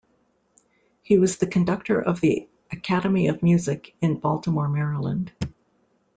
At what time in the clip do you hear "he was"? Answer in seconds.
1.03-1.37